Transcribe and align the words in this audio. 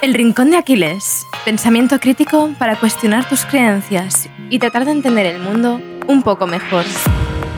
El 0.00 0.14
Rincón 0.14 0.52
de 0.52 0.56
Aquiles. 0.56 1.26
Pensamiento 1.44 1.98
crítico 1.98 2.54
para 2.56 2.78
cuestionar 2.78 3.28
tus 3.28 3.44
creencias 3.44 4.28
y 4.48 4.60
tratar 4.60 4.84
de 4.84 4.92
entender 4.92 5.26
el 5.26 5.40
mundo 5.40 5.80
un 6.06 6.22
poco 6.22 6.46
mejor. 6.46 6.84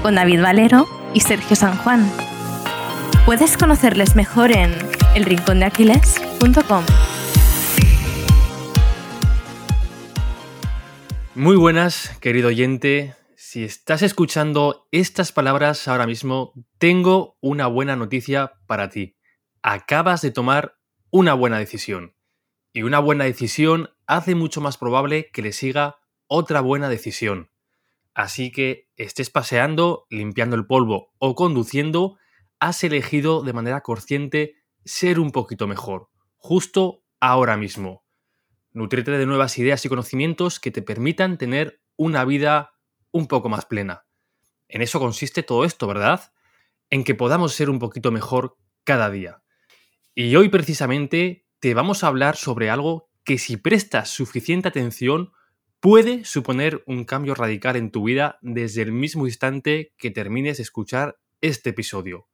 Con 0.00 0.14
David 0.14 0.40
Valero 0.40 0.88
y 1.12 1.20
Sergio 1.20 1.54
San 1.54 1.76
Juan. 1.76 2.10
Puedes 3.26 3.58
conocerles 3.58 4.16
mejor 4.16 4.52
en 4.52 4.72
elrincondeaquiles.com. 5.14 6.84
Muy 11.34 11.56
buenas, 11.56 12.16
querido 12.20 12.48
oyente. 12.48 13.16
Si 13.36 13.64
estás 13.64 14.00
escuchando 14.00 14.88
estas 14.92 15.32
palabras 15.32 15.88
ahora 15.88 16.06
mismo, 16.06 16.54
tengo 16.78 17.36
una 17.42 17.66
buena 17.66 17.96
noticia 17.96 18.54
para 18.66 18.88
ti. 18.88 19.18
Acabas 19.60 20.22
de 20.22 20.30
tomar 20.30 20.78
una 21.10 21.34
buena 21.34 21.58
decisión. 21.58 22.14
Y 22.72 22.82
una 22.82 23.00
buena 23.00 23.24
decisión 23.24 23.90
hace 24.06 24.34
mucho 24.34 24.60
más 24.60 24.76
probable 24.76 25.30
que 25.32 25.42
le 25.42 25.52
siga 25.52 25.96
otra 26.26 26.60
buena 26.60 26.88
decisión. 26.88 27.50
Así 28.14 28.52
que 28.52 28.88
estés 28.96 29.30
paseando, 29.30 30.06
limpiando 30.10 30.56
el 30.56 30.66
polvo 30.66 31.12
o 31.18 31.34
conduciendo, 31.34 32.18
has 32.58 32.84
elegido 32.84 33.42
de 33.42 33.52
manera 33.52 33.80
consciente 33.80 34.56
ser 34.84 35.18
un 35.18 35.30
poquito 35.30 35.66
mejor, 35.66 36.08
justo 36.36 37.02
ahora 37.18 37.56
mismo. 37.56 38.04
Nutrirte 38.72 39.10
de 39.10 39.26
nuevas 39.26 39.58
ideas 39.58 39.84
y 39.84 39.88
conocimientos 39.88 40.60
que 40.60 40.70
te 40.70 40.82
permitan 40.82 41.38
tener 41.38 41.80
una 41.96 42.24
vida 42.24 42.72
un 43.10 43.26
poco 43.26 43.48
más 43.48 43.66
plena. 43.66 44.04
En 44.68 44.82
eso 44.82 45.00
consiste 45.00 45.42
todo 45.42 45.64
esto, 45.64 45.86
¿verdad? 45.86 46.32
En 46.88 47.02
que 47.02 47.14
podamos 47.14 47.52
ser 47.52 47.68
un 47.68 47.78
poquito 47.78 48.12
mejor 48.12 48.56
cada 48.84 49.10
día. 49.10 49.42
Y 50.14 50.34
hoy 50.36 50.48
precisamente 50.48 51.46
te 51.60 51.74
vamos 51.74 52.02
a 52.02 52.06
hablar 52.06 52.36
sobre 52.36 52.70
algo 52.70 53.10
que 53.22 53.38
si 53.38 53.58
prestas 53.58 54.08
suficiente 54.08 54.68
atención 54.68 55.32
puede 55.78 56.24
suponer 56.24 56.82
un 56.86 57.04
cambio 57.04 57.34
radical 57.34 57.76
en 57.76 57.90
tu 57.90 58.04
vida 58.04 58.38
desde 58.40 58.80
el 58.82 58.92
mismo 58.92 59.26
instante 59.26 59.94
que 59.98 60.10
termines 60.10 60.56
de 60.56 60.62
escuchar 60.62 61.20
este 61.42 61.70
episodio. 61.70 62.28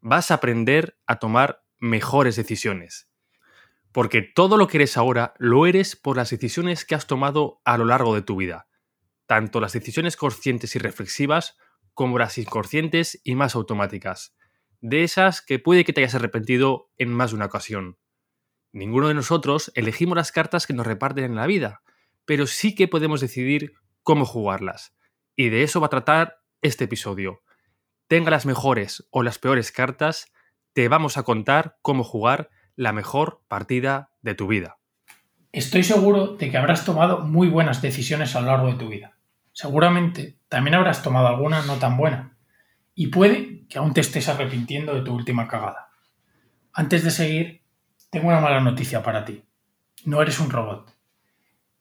Vas 0.00 0.30
a 0.30 0.34
aprender 0.34 0.96
a 1.06 1.18
tomar 1.18 1.64
mejores 1.78 2.36
decisiones. 2.36 3.08
Porque 3.90 4.22
todo 4.22 4.56
lo 4.56 4.68
que 4.68 4.78
eres 4.78 4.96
ahora 4.96 5.34
lo 5.38 5.66
eres 5.66 5.96
por 5.96 6.16
las 6.16 6.30
decisiones 6.30 6.84
que 6.84 6.94
has 6.94 7.06
tomado 7.06 7.60
a 7.64 7.76
lo 7.76 7.84
largo 7.84 8.14
de 8.14 8.22
tu 8.22 8.36
vida. 8.36 8.68
Tanto 9.26 9.60
las 9.60 9.72
decisiones 9.72 10.16
conscientes 10.16 10.74
y 10.76 10.78
reflexivas 10.78 11.56
como 11.94 12.18
las 12.18 12.38
inconscientes 12.38 13.20
y 13.24 13.34
más 13.34 13.54
automáticas. 13.54 14.36
De 14.80 15.02
esas 15.02 15.42
que 15.42 15.58
puede 15.58 15.84
que 15.84 15.92
te 15.92 16.00
hayas 16.00 16.14
arrepentido 16.14 16.90
en 16.96 17.12
más 17.12 17.30
de 17.30 17.36
una 17.36 17.46
ocasión. 17.46 17.98
Ninguno 18.72 19.08
de 19.08 19.14
nosotros 19.14 19.70
elegimos 19.74 20.16
las 20.16 20.32
cartas 20.32 20.66
que 20.66 20.72
nos 20.72 20.86
reparten 20.86 21.24
en 21.24 21.34
la 21.34 21.46
vida, 21.46 21.82
pero 22.24 22.46
sí 22.46 22.74
que 22.74 22.88
podemos 22.88 23.20
decidir 23.20 23.74
cómo 24.02 24.24
jugarlas. 24.24 24.94
Y 25.36 25.50
de 25.50 25.62
eso 25.62 25.80
va 25.80 25.86
a 25.86 25.90
tratar 25.90 26.38
este 26.62 26.84
episodio. 26.84 27.42
Tenga 28.06 28.30
las 28.30 28.46
mejores 28.46 29.06
o 29.10 29.22
las 29.22 29.38
peores 29.38 29.72
cartas, 29.72 30.32
te 30.72 30.88
vamos 30.88 31.18
a 31.18 31.22
contar 31.22 31.76
cómo 31.82 32.02
jugar 32.02 32.50
la 32.74 32.92
mejor 32.92 33.42
partida 33.48 34.10
de 34.22 34.34
tu 34.34 34.46
vida. 34.46 34.78
Estoy 35.52 35.82
seguro 35.82 36.28
de 36.28 36.50
que 36.50 36.56
habrás 36.56 36.86
tomado 36.86 37.20
muy 37.20 37.48
buenas 37.48 37.82
decisiones 37.82 38.34
a 38.34 38.40
lo 38.40 38.46
largo 38.46 38.68
de 38.68 38.78
tu 38.78 38.88
vida. 38.88 39.18
Seguramente 39.52 40.38
también 40.48 40.76
habrás 40.76 41.02
tomado 41.02 41.26
alguna 41.26 41.62
no 41.62 41.76
tan 41.76 41.98
buena. 41.98 42.38
Y 42.94 43.08
puede 43.08 43.66
que 43.68 43.78
aún 43.78 43.92
te 43.92 44.00
estés 44.00 44.30
arrepintiendo 44.30 44.94
de 44.94 45.02
tu 45.02 45.14
última 45.14 45.48
cagada. 45.48 45.90
Antes 46.72 47.04
de 47.04 47.10
seguir, 47.10 47.61
tengo 48.12 48.28
una 48.28 48.40
mala 48.40 48.60
noticia 48.60 49.02
para 49.02 49.24
ti. 49.24 49.42
No 50.04 50.20
eres 50.20 50.38
un 50.38 50.50
robot. 50.50 50.94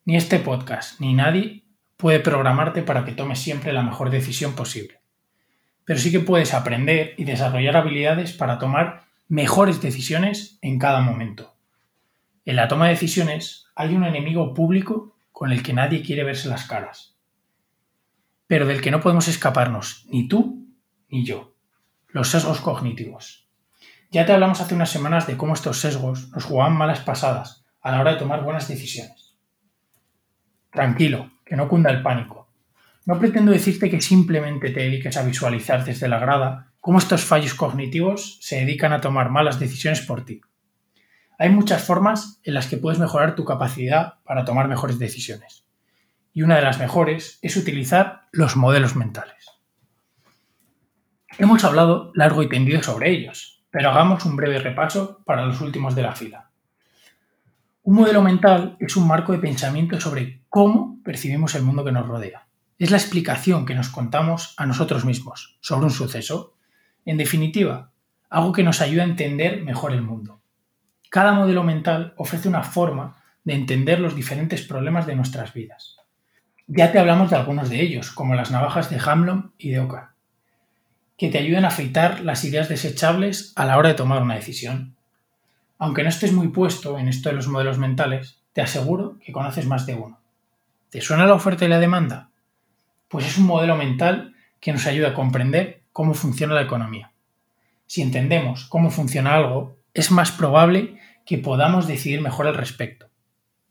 Ni 0.05 0.15
este 0.15 0.39
podcast, 0.39 1.01
ni 1.01 1.13
nadie 1.13 1.65
puede 1.97 2.21
programarte 2.21 2.83
para 2.83 3.03
que 3.03 3.11
tomes 3.11 3.37
siempre 3.37 3.73
la 3.73 3.83
mejor 3.83 4.09
decisión 4.09 4.53
posible. 4.55 5.01
Pero 5.83 5.99
sí 5.99 6.09
que 6.09 6.21
puedes 6.21 6.53
aprender 6.53 7.15
y 7.17 7.25
desarrollar 7.25 7.75
habilidades 7.75 8.31
para 8.31 8.59
tomar 8.59 9.03
mejores 9.27 9.81
decisiones 9.81 10.57
en 10.61 10.79
cada 10.79 11.01
momento. 11.01 11.53
En 12.45 12.55
la 12.55 12.69
toma 12.69 12.85
de 12.85 12.93
decisiones 12.93 13.65
hay 13.75 13.93
un 13.93 14.05
enemigo 14.05 14.53
público 14.53 15.17
con 15.33 15.51
el 15.51 15.61
que 15.61 15.73
nadie 15.73 16.01
quiere 16.01 16.23
verse 16.23 16.47
las 16.47 16.63
caras, 16.63 17.17
pero 18.47 18.65
del 18.65 18.79
que 18.79 18.91
no 18.91 19.01
podemos 19.01 19.27
escaparnos 19.27 20.05
ni 20.09 20.29
tú 20.29 20.65
ni 21.09 21.25
yo, 21.25 21.57
los 22.07 22.29
sesgos 22.29 22.61
cognitivos. 22.61 23.40
Ya 24.11 24.25
te 24.25 24.33
hablamos 24.33 24.59
hace 24.59 24.75
unas 24.75 24.89
semanas 24.89 25.25
de 25.25 25.37
cómo 25.37 25.53
estos 25.53 25.79
sesgos 25.79 26.29
nos 26.31 26.43
jugaban 26.43 26.75
malas 26.75 26.99
pasadas 26.99 27.63
a 27.81 27.91
la 27.91 28.01
hora 28.01 28.11
de 28.11 28.19
tomar 28.19 28.43
buenas 28.43 28.67
decisiones. 28.67 29.37
Tranquilo, 30.69 31.31
que 31.45 31.55
no 31.55 31.69
cunda 31.69 31.91
el 31.91 32.01
pánico. 32.01 32.49
No 33.05 33.17
pretendo 33.19 33.53
decirte 33.53 33.89
que 33.89 34.01
simplemente 34.01 34.71
te 34.71 34.81
dediques 34.81 35.15
a 35.15 35.23
visualizar 35.23 35.85
desde 35.85 36.09
la 36.09 36.19
grada 36.19 36.73
cómo 36.81 36.99
estos 36.99 37.23
fallos 37.23 37.53
cognitivos 37.53 38.37
se 38.41 38.57
dedican 38.57 38.91
a 38.91 38.99
tomar 38.99 39.29
malas 39.29 39.61
decisiones 39.61 40.01
por 40.01 40.25
ti. 40.25 40.41
Hay 41.39 41.47
muchas 41.47 41.81
formas 41.81 42.41
en 42.43 42.53
las 42.53 42.67
que 42.67 42.75
puedes 42.75 42.99
mejorar 42.99 43.35
tu 43.35 43.45
capacidad 43.45 44.15
para 44.25 44.43
tomar 44.43 44.67
mejores 44.67 44.99
decisiones. 44.99 45.63
Y 46.33 46.41
una 46.41 46.57
de 46.57 46.63
las 46.63 46.79
mejores 46.79 47.39
es 47.41 47.55
utilizar 47.55 48.23
los 48.33 48.57
modelos 48.57 48.97
mentales. 48.97 49.47
Hemos 51.37 51.63
hablado 51.63 52.11
largo 52.13 52.43
y 52.43 52.49
tendido 52.49 52.83
sobre 52.83 53.11
ellos, 53.11 53.60
pero 53.71 53.89
hagamos 53.89 54.25
un 54.25 54.35
breve 54.35 54.59
repaso 54.59 55.21
para 55.25 55.45
los 55.45 55.61
últimos 55.61 55.95
de 55.95 56.03
la 56.03 56.13
fila. 56.13 56.49
Un 57.83 57.95
modelo 57.95 58.21
mental 58.21 58.75
es 58.79 58.95
un 58.97 59.07
marco 59.07 59.31
de 59.31 59.39
pensamiento 59.39 59.99
sobre 59.99 60.41
cómo 60.49 60.99
percibimos 61.03 61.55
el 61.55 61.63
mundo 61.63 61.83
que 61.83 61.93
nos 61.93 62.05
rodea. 62.05 62.45
Es 62.77 62.91
la 62.91 62.97
explicación 62.97 63.65
que 63.65 63.73
nos 63.73 63.89
contamos 63.89 64.53
a 64.57 64.65
nosotros 64.65 65.05
mismos 65.05 65.57
sobre 65.61 65.85
un 65.85 65.91
suceso. 65.91 66.53
En 67.05 67.17
definitiva, 67.17 67.91
algo 68.29 68.51
que 68.51 68.63
nos 68.63 68.81
ayuda 68.81 69.03
a 69.03 69.07
entender 69.07 69.63
mejor 69.63 69.93
el 69.93 70.01
mundo. 70.01 70.41
Cada 71.09 71.33
modelo 71.33 71.63
mental 71.63 72.13
ofrece 72.17 72.49
una 72.49 72.63
forma 72.63 73.23
de 73.43 73.55
entender 73.55 73.99
los 73.99 74.15
diferentes 74.15 74.61
problemas 74.61 75.07
de 75.07 75.15
nuestras 75.15 75.53
vidas. 75.53 75.97
Ya 76.67 76.91
te 76.91 76.99
hablamos 76.99 77.29
de 77.29 77.37
algunos 77.37 77.69
de 77.69 77.81
ellos, 77.81 78.11
como 78.11 78.35
las 78.35 78.51
navajas 78.51 78.89
de 78.89 79.01
Hamlon 79.03 79.53
y 79.57 79.71
de 79.71 79.79
Ocar 79.79 80.10
que 81.21 81.29
te 81.29 81.37
ayuden 81.37 81.65
a 81.65 81.67
afeitar 81.67 82.21
las 82.21 82.43
ideas 82.45 82.67
desechables 82.67 83.53
a 83.55 83.65
la 83.65 83.77
hora 83.77 83.89
de 83.89 83.93
tomar 83.93 84.23
una 84.23 84.33
decisión. 84.33 84.95
Aunque 85.77 86.01
no 86.01 86.09
estés 86.09 86.33
muy 86.33 86.47
puesto 86.47 86.97
en 86.97 87.07
esto 87.07 87.29
de 87.29 87.35
los 87.35 87.47
modelos 87.47 87.77
mentales, 87.77 88.39
te 88.53 88.61
aseguro 88.61 89.19
que 89.23 89.31
conoces 89.31 89.67
más 89.67 89.85
de 89.85 89.93
uno. 89.93 90.19
¿Te 90.89 90.99
suena 90.99 91.27
la 91.27 91.35
oferta 91.35 91.63
y 91.63 91.67
la 91.67 91.77
demanda? 91.77 92.31
Pues 93.07 93.27
es 93.27 93.37
un 93.37 93.45
modelo 93.45 93.75
mental 93.75 94.33
que 94.59 94.73
nos 94.73 94.87
ayuda 94.87 95.09
a 95.09 95.13
comprender 95.13 95.83
cómo 95.91 96.15
funciona 96.15 96.55
la 96.55 96.63
economía. 96.63 97.11
Si 97.85 98.01
entendemos 98.01 98.65
cómo 98.65 98.89
funciona 98.89 99.35
algo, 99.35 99.77
es 99.93 100.09
más 100.09 100.31
probable 100.31 100.97
que 101.23 101.37
podamos 101.37 101.85
decidir 101.85 102.21
mejor 102.21 102.47
al 102.47 102.55
respecto. 102.55 103.09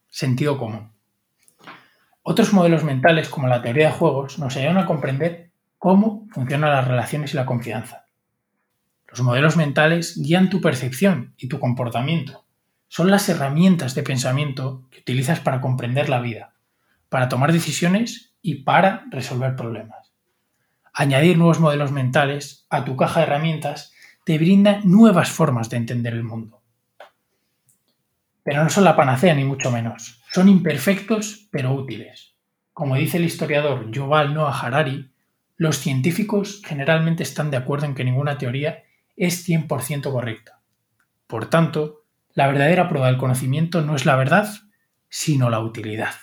Sentido 0.09 0.57
común. 0.57 0.93
Otros 2.23 2.53
modelos 2.53 2.85
mentales, 2.85 3.29
como 3.29 3.49
la 3.49 3.61
teoría 3.61 3.89
de 3.89 3.95
juegos, 3.95 4.39
nos 4.39 4.57
ayudan 4.57 4.79
a 4.79 4.87
comprender 4.87 5.50
cómo 5.81 6.29
funcionan 6.31 6.73
las 6.73 6.87
relaciones 6.87 7.33
y 7.33 7.37
la 7.37 7.47
confianza. 7.47 8.05
Los 9.09 9.23
modelos 9.23 9.57
mentales 9.57 10.21
guían 10.23 10.51
tu 10.51 10.61
percepción 10.61 11.33
y 11.39 11.49
tu 11.49 11.59
comportamiento. 11.59 12.45
Son 12.87 13.11
las 13.11 13.27
herramientas 13.31 13.95
de 13.95 14.03
pensamiento 14.03 14.87
que 14.91 15.01
utilizas 15.01 15.41
para 15.41 15.63
comprender 15.63 16.11
la 16.11 16.21
vida, 16.21 16.53
para 17.09 17.31
tomar 17.31 17.51
decisiones 17.51 18.35
y 18.43 18.57
para 18.57 19.07
resolver 19.11 19.57
problemas. 19.57 20.13
Añadir 20.93 21.39
nuevos 21.39 21.61
modelos 21.61 21.93
mentales 21.93 22.67
a 22.69 22.85
tu 22.85 22.95
caja 22.95 23.21
de 23.21 23.27
herramientas 23.27 23.95
te 24.25 24.37
brinda 24.37 24.81
nuevas 24.85 25.31
formas 25.31 25.71
de 25.71 25.79
entender 25.79 26.13
el 26.13 26.25
mundo. 26.25 26.63
Pero 28.43 28.63
no 28.63 28.69
son 28.69 28.85
la 28.85 28.97
panacea 28.97 29.35
ni 29.35 29.45
mucho 29.45 29.71
menos. 29.71 30.23
Son 30.31 30.47
imperfectos 30.47 31.49
pero 31.51 31.73
útiles. 31.73 32.35
Como 32.75 32.97
dice 32.97 33.17
el 33.17 33.25
historiador 33.25 33.91
Yuval 33.91 34.35
Noah 34.35 34.61
Harari, 34.61 35.11
los 35.61 35.77
científicos 35.77 36.63
generalmente 36.65 37.23
están 37.23 37.51
de 37.51 37.59
acuerdo 37.59 37.85
en 37.85 37.95
que 37.95 38.03
ninguna 38.03 38.39
teoría 38.39 38.83
es 39.15 39.47
100% 39.47 40.11
correcta. 40.11 40.63
Por 41.27 41.51
tanto, 41.51 42.07
la 42.33 42.47
verdadera 42.47 42.89
prueba 42.89 43.09
del 43.09 43.19
conocimiento 43.19 43.83
no 43.83 43.95
es 43.95 44.07
la 44.07 44.17
verdad, 44.17 44.49
sino 45.11 45.51
la 45.51 45.61
utilidad. 45.61 46.15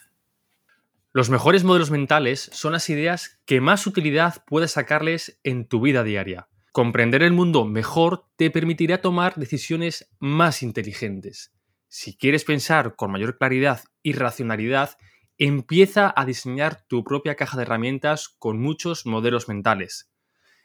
Los 1.14 1.30
mejores 1.30 1.64
modelos 1.64 1.92
mentales 1.92 2.50
son 2.52 2.74
las 2.74 2.90
ideas 2.90 3.40
que 3.46 3.62
más 3.62 3.86
utilidad 3.86 4.44
puedes 4.48 4.72
sacarles 4.72 5.40
en 5.44 5.68
tu 5.68 5.82
vida 5.82 6.04
diaria. 6.04 6.48
Comprender 6.72 7.22
el 7.22 7.34
mundo 7.34 7.64
mejor 7.64 8.26
te 8.38 8.50
permitirá 8.50 9.02
tomar 9.02 9.36
decisiones 9.36 10.10
más 10.18 10.64
inteligentes. 10.64 11.54
Si 11.90 12.18
quieres 12.18 12.44
pensar 12.44 12.96
con 12.96 13.12
mayor 13.12 13.38
claridad 13.38 13.82
y 14.02 14.14
racionalidad, 14.14 14.98
empieza 15.38 16.12
a 16.16 16.26
diseñar 16.26 16.84
tu 16.88 17.04
propia 17.04 17.36
caja 17.36 17.58
de 17.58 17.64
herramientas 17.64 18.30
con 18.40 18.60
muchos 18.60 19.06
modelos 19.06 19.48
mentales. 19.48 20.12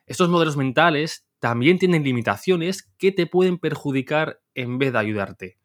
Estos 0.06 0.30
modelos 0.30 0.56
mentales 0.56 1.28
también 1.38 1.78
tienen 1.78 2.04
limitaciones 2.04 2.90
que 2.98 3.12
te 3.12 3.26
pueden 3.26 3.58
perjudicar 3.58 4.40
en 4.54 4.78
vez 4.78 4.92
de 4.92 4.98
ayudarte. 4.98 5.58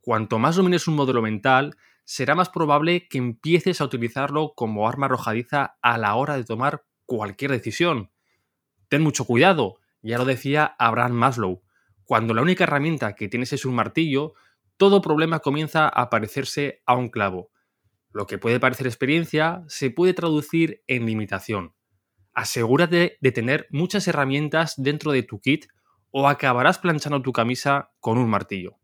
cuanto 0.00 0.38
más 0.38 0.54
domines 0.54 0.86
un 0.86 0.94
modelo 0.94 1.20
mental, 1.20 1.76
será 2.04 2.36
más 2.36 2.48
probable 2.48 3.08
que 3.08 3.18
empieces 3.18 3.80
a 3.80 3.84
utilizarlo 3.84 4.52
como 4.54 4.88
arma 4.88 5.06
arrojadiza 5.06 5.78
a 5.82 5.98
la 5.98 6.14
hora 6.14 6.36
de 6.36 6.44
tomar 6.44 6.84
cualquier 7.06 7.50
decisión. 7.50 8.12
Ten 8.88 9.02
mucho 9.02 9.24
cuidado, 9.24 9.80
ya 10.02 10.16
lo 10.16 10.24
decía 10.24 10.76
Abraham 10.78 11.12
Maslow. 11.14 11.62
Cuando 12.04 12.34
la 12.34 12.42
única 12.42 12.62
herramienta 12.62 13.16
que 13.16 13.28
tienes 13.28 13.52
es 13.52 13.64
un 13.64 13.74
martillo, 13.74 14.34
todo 14.76 15.02
problema 15.02 15.40
comienza 15.40 15.88
a 15.88 16.08
parecerse 16.08 16.82
a 16.86 16.94
un 16.94 17.08
clavo. 17.08 17.50
Lo 18.16 18.26
que 18.26 18.38
puede 18.38 18.58
parecer 18.58 18.86
experiencia 18.86 19.62
se 19.68 19.90
puede 19.90 20.14
traducir 20.14 20.82
en 20.86 21.04
limitación. 21.04 21.74
Asegúrate 22.32 23.18
de 23.20 23.30
tener 23.30 23.66
muchas 23.68 24.08
herramientas 24.08 24.72
dentro 24.78 25.12
de 25.12 25.22
tu 25.22 25.38
kit 25.38 25.66
o 26.12 26.26
acabarás 26.26 26.78
planchando 26.78 27.20
tu 27.20 27.34
camisa 27.34 27.90
con 28.00 28.16
un 28.16 28.30
martillo. 28.30 28.78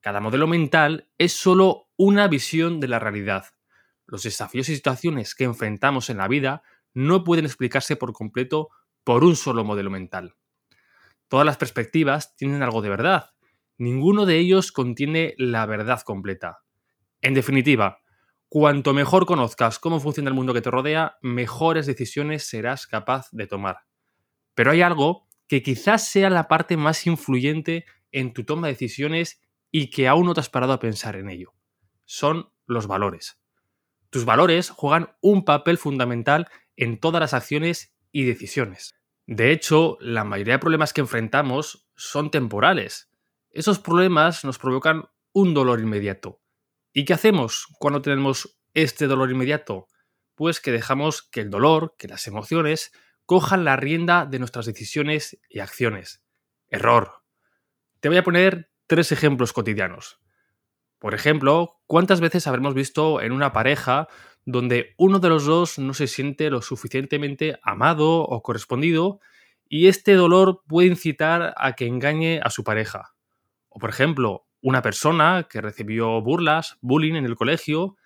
Cada 0.00 0.18
modelo 0.18 0.48
mental 0.48 1.08
es 1.16 1.32
solo 1.32 1.90
una 1.96 2.26
visión 2.26 2.80
de 2.80 2.88
la 2.88 2.98
realidad. 2.98 3.44
Los 4.04 4.24
desafíos 4.24 4.68
y 4.68 4.74
situaciones 4.74 5.36
que 5.36 5.44
enfrentamos 5.44 6.10
en 6.10 6.16
la 6.16 6.26
vida 6.26 6.64
no 6.92 7.22
pueden 7.22 7.44
explicarse 7.44 7.94
por 7.94 8.12
completo 8.12 8.70
por 9.04 9.22
un 9.22 9.36
solo 9.36 9.62
modelo 9.62 9.90
mental. 9.90 10.34
Todas 11.28 11.46
las 11.46 11.56
perspectivas 11.56 12.34
tienen 12.34 12.64
algo 12.64 12.82
de 12.82 12.88
verdad. 12.88 13.30
Ninguno 13.78 14.26
de 14.26 14.38
ellos 14.38 14.72
contiene 14.72 15.36
la 15.38 15.66
verdad 15.66 16.00
completa. 16.00 16.58
En 17.20 17.34
definitiva, 17.34 18.00
cuanto 18.50 18.92
mejor 18.92 19.26
conozcas 19.26 19.78
cómo 19.78 20.00
funciona 20.00 20.28
el 20.28 20.34
mundo 20.34 20.52
que 20.52 20.60
te 20.60 20.72
rodea, 20.72 21.18
mejores 21.22 21.86
decisiones 21.86 22.48
serás 22.48 22.88
capaz 22.88 23.28
de 23.30 23.46
tomar. 23.46 23.84
Pero 24.54 24.72
hay 24.72 24.82
algo 24.82 25.28
que 25.46 25.62
quizás 25.62 26.08
sea 26.08 26.30
la 26.30 26.48
parte 26.48 26.76
más 26.76 27.06
influyente 27.06 27.86
en 28.10 28.32
tu 28.32 28.44
toma 28.44 28.66
de 28.66 28.72
decisiones 28.72 29.40
y 29.70 29.88
que 29.88 30.08
aún 30.08 30.26
no 30.26 30.34
te 30.34 30.40
has 30.40 30.50
parado 30.50 30.72
a 30.72 30.80
pensar 30.80 31.14
en 31.14 31.30
ello. 31.30 31.54
Son 32.04 32.50
los 32.66 32.88
valores. 32.88 33.40
Tus 34.10 34.24
valores 34.24 34.70
juegan 34.70 35.14
un 35.20 35.44
papel 35.44 35.78
fundamental 35.78 36.48
en 36.76 36.98
todas 36.98 37.20
las 37.20 37.34
acciones 37.34 37.94
y 38.10 38.24
decisiones. 38.24 38.96
De 39.26 39.52
hecho, 39.52 39.96
la 40.00 40.24
mayoría 40.24 40.54
de 40.54 40.58
problemas 40.58 40.92
que 40.92 41.02
enfrentamos 41.02 41.88
son 41.94 42.32
temporales. 42.32 43.12
Esos 43.50 43.78
problemas 43.78 44.44
nos 44.44 44.58
provocan 44.58 45.04
un 45.32 45.54
dolor 45.54 45.78
inmediato. 45.78 46.39
¿Y 46.92 47.04
qué 47.04 47.12
hacemos 47.12 47.66
cuando 47.78 48.02
tenemos 48.02 48.58
este 48.74 49.06
dolor 49.06 49.30
inmediato? 49.30 49.86
Pues 50.34 50.60
que 50.60 50.72
dejamos 50.72 51.22
que 51.22 51.40
el 51.40 51.50
dolor, 51.50 51.94
que 51.96 52.08
las 52.08 52.26
emociones, 52.26 52.90
cojan 53.26 53.64
la 53.64 53.76
rienda 53.76 54.26
de 54.26 54.40
nuestras 54.40 54.66
decisiones 54.66 55.38
y 55.48 55.60
acciones. 55.60 56.24
Error. 56.68 57.22
Te 58.00 58.08
voy 58.08 58.18
a 58.18 58.24
poner 58.24 58.72
tres 58.88 59.12
ejemplos 59.12 59.52
cotidianos. 59.52 60.18
Por 60.98 61.14
ejemplo, 61.14 61.80
¿cuántas 61.86 62.20
veces 62.20 62.48
habremos 62.48 62.74
visto 62.74 63.20
en 63.20 63.30
una 63.30 63.52
pareja 63.52 64.08
donde 64.44 64.94
uno 64.98 65.20
de 65.20 65.28
los 65.28 65.44
dos 65.44 65.78
no 65.78 65.94
se 65.94 66.08
siente 66.08 66.50
lo 66.50 66.60
suficientemente 66.60 67.60
amado 67.62 68.22
o 68.22 68.42
correspondido 68.42 69.20
y 69.68 69.86
este 69.86 70.14
dolor 70.14 70.62
puede 70.66 70.88
incitar 70.88 71.54
a 71.56 71.74
que 71.74 71.86
engañe 71.86 72.40
a 72.42 72.50
su 72.50 72.64
pareja? 72.64 73.14
O 73.68 73.78
por 73.78 73.90
ejemplo, 73.90 74.49
una 74.62 74.82
persona 74.82 75.46
que 75.48 75.60
recibió 75.60 76.20
burlas, 76.20 76.78
bullying 76.80 77.14
en 77.14 77.24
el 77.24 77.36
colegio, 77.36 77.96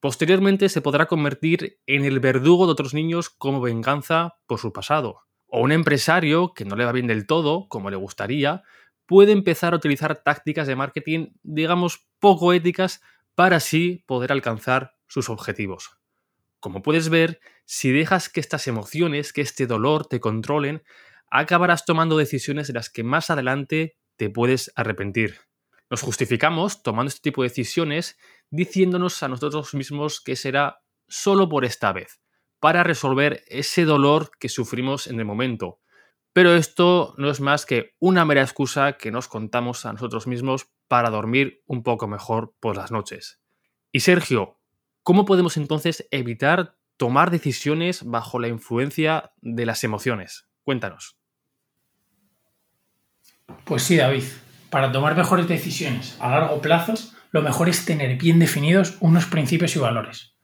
posteriormente 0.00 0.68
se 0.68 0.80
podrá 0.80 1.06
convertir 1.06 1.80
en 1.86 2.04
el 2.04 2.20
verdugo 2.20 2.66
de 2.66 2.72
otros 2.72 2.94
niños 2.94 3.30
como 3.30 3.60
venganza 3.60 4.36
por 4.46 4.58
su 4.58 4.72
pasado. 4.72 5.22
O 5.48 5.60
un 5.60 5.72
empresario 5.72 6.52
que 6.54 6.64
no 6.64 6.76
le 6.76 6.84
va 6.84 6.92
bien 6.92 7.06
del 7.06 7.26
todo, 7.26 7.68
como 7.68 7.90
le 7.90 7.96
gustaría, 7.96 8.62
puede 9.06 9.32
empezar 9.32 9.72
a 9.72 9.76
utilizar 9.76 10.22
tácticas 10.22 10.66
de 10.66 10.76
marketing, 10.76 11.28
digamos, 11.42 12.08
poco 12.18 12.52
éticas 12.52 13.00
para 13.34 13.56
así 13.56 14.04
poder 14.06 14.32
alcanzar 14.32 14.94
sus 15.06 15.28
objetivos. 15.28 15.98
Como 16.60 16.82
puedes 16.82 17.08
ver, 17.08 17.40
si 17.64 17.92
dejas 17.92 18.28
que 18.28 18.40
estas 18.40 18.66
emociones, 18.66 19.32
que 19.32 19.40
este 19.40 19.66
dolor 19.66 20.06
te 20.06 20.20
controlen, 20.20 20.82
acabarás 21.30 21.84
tomando 21.84 22.16
decisiones 22.16 22.66
de 22.66 22.74
las 22.74 22.90
que 22.90 23.04
más 23.04 23.30
adelante 23.30 23.96
te 24.16 24.30
puedes 24.30 24.72
arrepentir. 24.74 25.45
Nos 25.90 26.02
justificamos 26.02 26.82
tomando 26.82 27.08
este 27.08 27.20
tipo 27.20 27.42
de 27.42 27.48
decisiones 27.48 28.18
diciéndonos 28.50 29.22
a 29.22 29.28
nosotros 29.28 29.74
mismos 29.74 30.20
que 30.20 30.36
será 30.36 30.82
solo 31.08 31.48
por 31.48 31.64
esta 31.64 31.92
vez, 31.92 32.20
para 32.58 32.82
resolver 32.82 33.44
ese 33.48 33.84
dolor 33.84 34.30
que 34.38 34.48
sufrimos 34.48 35.06
en 35.06 35.20
el 35.20 35.24
momento, 35.24 35.80
pero 36.36 36.54
esto 36.54 37.14
no 37.16 37.30
es 37.30 37.40
más 37.40 37.64
que 37.64 37.94
una 37.98 38.26
mera 38.26 38.42
excusa 38.42 38.98
que 38.98 39.10
nos 39.10 39.26
contamos 39.26 39.86
a 39.86 39.92
nosotros 39.94 40.26
mismos 40.26 40.68
para 40.86 41.08
dormir 41.08 41.62
un 41.66 41.82
poco 41.82 42.08
mejor 42.08 42.54
por 42.60 42.76
las 42.76 42.90
noches. 42.90 43.40
Y 43.90 44.00
Sergio, 44.00 44.60
¿cómo 45.02 45.24
podemos 45.24 45.56
entonces 45.56 46.06
evitar 46.10 46.76
tomar 46.98 47.30
decisiones 47.30 48.04
bajo 48.04 48.38
la 48.38 48.48
influencia 48.48 49.32
de 49.40 49.64
las 49.64 49.82
emociones? 49.82 50.46
Cuéntanos. 50.62 51.16
Pues 53.64 53.84
sí, 53.84 53.96
David. 53.96 54.24
Para 54.70 54.90
tomar 54.90 55.16
mejores 55.16 55.46
decisiones 55.46 56.16
a 56.20 56.30
largo 56.30 56.60
plazo, 56.60 56.94
lo 57.30 57.42
mejor 57.42 57.68
es 57.68 57.84
tener 57.84 58.16
bien 58.16 58.38
definidos 58.38 58.96
unos 59.00 59.26
principios 59.26 59.76
y 59.76 59.78
valores. 59.78 60.34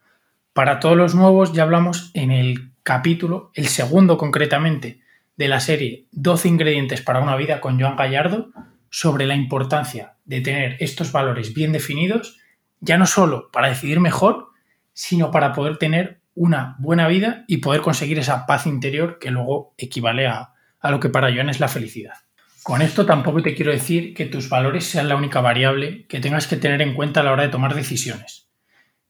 Para 0.53 0.81
todos 0.81 0.97
los 0.97 1.15
nuevos 1.15 1.53
ya 1.53 1.65
hablamos 1.65 2.11
en 2.15 2.31
el 2.31 2.73
capítulo, 2.83 3.51
el 3.55 3.67
segundo 3.67 4.19
concretamente, 4.19 5.01
de 5.37 5.49
la 5.49 5.61
serie 5.61 6.07
12 6.13 6.49
ingredientes 6.49 7.01
para 7.01 7.21
una 7.21 7.37
vida 7.37 7.61
con 7.61 7.81
Joan 7.81 7.97
Gallardo 7.97 8.51
sobre 8.91 9.27
la 9.27 9.35
importancia 9.35 10.17
de 10.25 10.41
tener 10.41 10.77
estos 10.79 11.11
valores 11.11 11.55
bien 11.55 11.73
definidos, 11.73 12.39
ya 12.81 12.99
no 12.99 13.07
solo 13.07 13.51
para 13.51 13.69
decidir 13.69 13.99
mejor, 13.99 14.49
sino 14.93 15.31
para 15.31 15.53
poder 15.53 15.79
tener 15.79 16.21
una 16.35 16.77
buena 16.79 17.09
vida 17.09 17.45
y 17.49 17.59
poder 17.59 17.81
conseguir 17.81 18.19
esa 18.19 18.47
paz 18.47 18.67
interior 18.67 19.19
que 19.19 19.31
luego 19.31 19.75
equivale 19.79 20.27
a, 20.27 20.53
a 20.79 20.91
lo 20.91 21.01
que 21.01 21.09
para 21.09 21.33
Joan 21.33 21.49
es 21.49 21.61
la 21.61 21.69
felicidad. 21.69 22.15
Con 22.63 22.81
esto 22.81 23.05
tampoco 23.05 23.43
te 23.43 23.55
quiero 23.55 23.73
decir 23.73 24.15
que 24.15 24.27
tus 24.27 24.49
valores 24.49 24.85
sean 24.85 25.09
la 25.09 25.17
única 25.17 25.41
variable 25.41 26.07
que 26.07 26.21
tengas 26.21 26.47
que 26.47 26.57
tener 26.57 26.81
en 26.81 26.95
cuenta 26.95 27.21
a 27.21 27.23
la 27.25 27.33
hora 27.33 27.43
de 27.43 27.49
tomar 27.49 27.75
decisiones. 27.75 28.51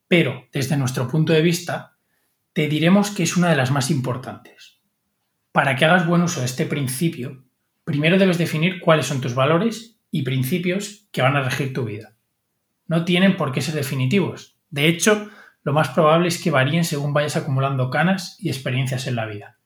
Pero, 0.08 0.48
desde 0.52 0.78
nuestro 0.78 1.06
punto 1.06 1.34
de 1.34 1.42
vista, 1.42 1.96
te 2.54 2.66
diremos 2.68 3.10
que 3.10 3.22
es 3.22 3.36
una 3.36 3.50
de 3.50 3.56
las 3.56 3.70
más 3.70 3.90
importantes. 3.90 4.80
Para 5.52 5.76
que 5.76 5.84
hagas 5.84 6.06
buen 6.06 6.22
uso 6.22 6.40
de 6.40 6.46
este 6.46 6.64
principio, 6.64 7.44
primero 7.84 8.18
debes 8.18 8.38
definir 8.38 8.80
cuáles 8.80 9.06
son 9.06 9.20
tus 9.20 9.34
valores 9.34 9.98
y 10.10 10.22
principios 10.22 11.08
que 11.12 11.20
van 11.20 11.36
a 11.36 11.42
regir 11.42 11.74
tu 11.74 11.84
vida. 11.84 12.14
No 12.86 13.04
tienen 13.04 13.36
por 13.36 13.52
qué 13.52 13.60
ser 13.60 13.74
definitivos. 13.74 14.56
De 14.70 14.86
hecho, 14.86 15.28
lo 15.62 15.74
más 15.74 15.90
probable 15.90 16.28
es 16.28 16.42
que 16.42 16.50
varíen 16.50 16.84
según 16.84 17.12
vayas 17.12 17.36
acumulando 17.36 17.90
canas 17.90 18.36
y 18.40 18.48
experiencias 18.48 19.06
en 19.06 19.16
la 19.16 19.26
vida. 19.26 19.58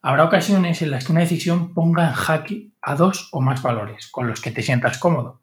Habrá 0.00 0.24
ocasiones 0.24 0.80
en 0.80 0.92
las 0.92 1.04
que 1.04 1.12
una 1.12 1.22
decisión 1.22 1.74
ponga 1.74 2.08
en 2.08 2.12
jaque 2.14 2.68
a 2.80 2.94
dos 2.94 3.28
o 3.32 3.40
más 3.40 3.62
valores 3.62 4.08
con 4.08 4.28
los 4.28 4.40
que 4.40 4.52
te 4.52 4.62
sientas 4.62 4.98
cómodo. 4.98 5.40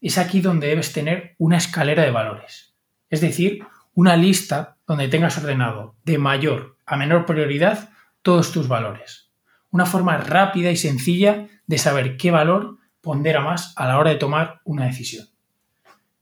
Es 0.00 0.18
aquí 0.18 0.40
donde 0.40 0.68
debes 0.68 0.92
tener 0.92 1.34
una 1.38 1.56
escalera 1.56 2.04
de 2.04 2.12
valores, 2.12 2.74
es 3.10 3.20
decir, 3.20 3.64
una 3.94 4.16
lista 4.16 4.76
donde 4.86 5.08
tengas 5.08 5.36
ordenado 5.38 5.96
de 6.04 6.18
mayor 6.18 6.76
a 6.86 6.96
menor 6.96 7.26
prioridad 7.26 7.90
todos 8.22 8.52
tus 8.52 8.68
valores. 8.68 9.30
Una 9.70 9.84
forma 9.84 10.16
rápida 10.16 10.70
y 10.70 10.76
sencilla 10.76 11.48
de 11.66 11.78
saber 11.78 12.16
qué 12.16 12.30
valor 12.30 12.78
pondera 13.00 13.40
más 13.40 13.74
a 13.76 13.88
la 13.88 13.98
hora 13.98 14.10
de 14.10 14.16
tomar 14.16 14.60
una 14.64 14.84
decisión. 14.86 15.26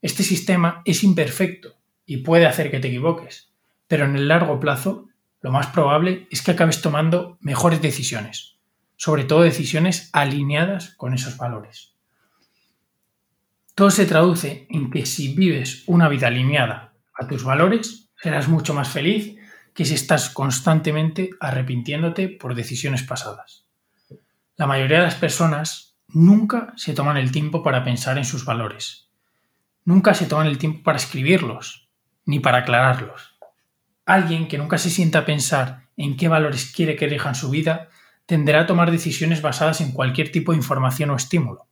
Este 0.00 0.23
sistema 0.23 0.80
es 0.87 1.04
imperfecto 1.04 1.75
y 2.06 2.18
puede 2.18 2.47
hacer 2.47 2.71
que 2.71 2.80
te 2.80 2.88
equivoques, 2.88 3.52
pero 3.87 4.06
en 4.06 4.16
el 4.16 4.28
largo 4.28 4.59
plazo 4.59 5.06
lo 5.40 5.52
más 5.52 5.69
probable 5.69 6.26
es 6.31 6.43
que 6.43 6.52
acabes 6.52 6.83
tomando 6.83 7.38
mejores 7.40 7.83
decisiones, 7.83 8.57
sobre 8.97 9.25
todo 9.25 9.43
decisiones 9.43 10.11
alineadas 10.12 10.95
con 10.97 11.14
esos 11.14 11.37
valores. 11.37 11.95
Todo 13.75 13.90
se 13.90 14.07
traduce 14.07 14.66
en 14.71 14.90
que 14.90 15.05
si 15.05 15.35
vives 15.35 15.85
una 15.87 16.09
vida 16.09 16.28
alineada 16.28 16.95
a 17.14 17.26
tus 17.26 17.45
valores, 17.45 18.11
serás 18.21 18.49
mucho 18.49 18.73
más 18.73 18.88
feliz 18.88 19.37
que 19.75 19.85
si 19.85 19.95
estás 19.95 20.31
constantemente 20.31 21.31
arrepintiéndote 21.38 22.28
por 22.28 22.55
decisiones 22.55 23.02
pasadas. 23.02 23.66
La 24.57 24.66
mayoría 24.66 25.00
de 25.00 25.05
las 25.05 25.16
personas 25.16 25.99
nunca 26.09 26.73
se 26.76 26.95
toman 26.95 27.19
el 27.19 27.31
tiempo 27.31 27.62
para 27.62 27.85
pensar 27.85 28.16
en 28.16 28.25
sus 28.25 28.47
valores. 28.47 29.11
Nunca 29.85 30.14
se 30.14 30.25
toman 30.25 30.47
el 30.47 30.57
tiempo 30.57 30.83
para 30.83 30.97
escribirlos, 30.97 31.90
ni 32.25 32.40
para 32.40 32.59
aclararlos. 32.59 33.36
Alguien 34.07 34.47
que 34.47 34.57
nunca 34.57 34.79
se 34.79 34.89
sienta 34.89 35.21
a 35.21 35.25
pensar 35.25 35.89
en 35.97 36.17
qué 36.17 36.29
valores 36.29 36.73
quiere 36.73 36.95
que 36.95 37.07
elijan 37.07 37.35
su 37.35 37.51
vida 37.51 37.89
tenderá 38.25 38.63
a 38.63 38.67
tomar 38.67 38.91
decisiones 38.91 39.43
basadas 39.43 39.81
en 39.81 39.93
cualquier 39.93 40.31
tipo 40.31 40.53
de 40.53 40.59
información 40.59 41.11
o 41.11 41.17
estímulo 41.17 41.67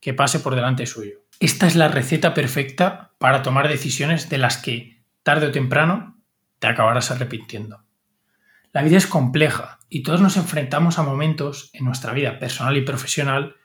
que 0.00 0.14
pase 0.14 0.40
por 0.40 0.54
delante 0.56 0.86
suyo. 0.86 1.22
Esta 1.38 1.66
es 1.66 1.76
la 1.76 1.88
receta 1.88 2.34
perfecta 2.34 3.12
para 3.18 3.42
tomar 3.42 3.68
decisiones 3.68 4.28
de 4.28 4.38
las 4.38 4.56
que, 4.58 5.00
tarde 5.22 5.46
o 5.46 5.52
temprano, 5.52 6.20
te 6.58 6.66
acabarás 6.66 7.10
arrepintiendo. 7.10 7.84
La 8.72 8.82
vida 8.82 8.96
es 8.96 9.06
compleja 9.06 9.78
y 9.88 10.02
todos 10.02 10.20
nos 10.20 10.36
enfrentamos 10.36 10.98
a 10.98 11.02
momentos 11.02 11.70
en 11.72 11.84
nuestra 11.84 12.12
vida 12.12 12.38
personal 12.38 12.76
y 12.76 12.82
profesional 12.82 13.56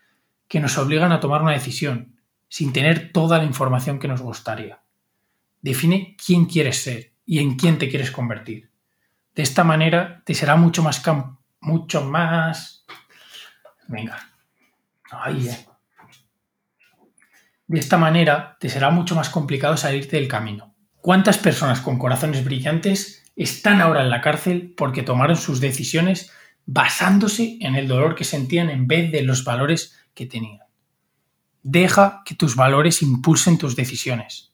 que 0.47 0.59
nos 0.59 0.77
obligan 0.77 1.11
a 1.11 1.19
tomar 1.19 1.41
una 1.41 1.53
decisión 1.53 2.19
sin 2.49 2.71
tener 2.71 3.11
toda 3.11 3.39
la 3.39 3.43
información 3.43 3.99
que 3.99 4.07
nos 4.07 4.21
gustaría. 4.21 4.81
Define 5.61 6.15
quién 6.23 6.45
quieres 6.45 6.81
ser 6.81 7.16
y 7.27 7.39
en 7.39 7.55
quién 7.55 7.77
te 7.77 7.89
quieres 7.89 8.09
convertir. 8.09 8.71
De 9.35 9.43
esta 9.43 9.63
manera 9.63 10.23
te 10.25 10.33
será 10.33 10.55
mucho 10.55 10.81
más 10.81 11.03
mucho 11.59 12.03
más 12.03 12.85
venga. 13.87 14.17
Ahí, 15.11 15.47
eh. 15.47 15.67
De 17.67 17.79
esta 17.79 17.97
manera 17.97 18.57
te 18.59 18.69
será 18.69 18.89
mucho 18.89 19.13
más 19.13 19.29
complicado 19.29 19.75
salirte 19.75 20.15
del 20.15 20.29
camino. 20.29 20.73
¿Cuántas 21.01 21.37
personas 21.37 21.81
con 21.81 21.99
corazones 21.99 22.43
brillantes 22.43 23.25
están 23.35 23.81
ahora 23.81 24.01
en 24.01 24.09
la 24.09 24.21
cárcel 24.21 24.73
porque 24.75 25.03
tomaron 25.03 25.35
sus 25.35 25.59
decisiones 25.59 26.31
basándose 26.65 27.57
en 27.61 27.75
el 27.75 27.87
dolor 27.87 28.15
que 28.15 28.23
sentían 28.23 28.69
en 28.69 28.87
vez 28.87 29.11
de 29.11 29.21
los 29.21 29.43
valores 29.43 29.97
que 30.13 30.25
tenían? 30.25 30.65
Deja 31.61 32.21
que 32.25 32.35
tus 32.35 32.55
valores 32.55 33.01
impulsen 33.01 33.57
tus 33.57 33.75
decisiones. 33.75 34.53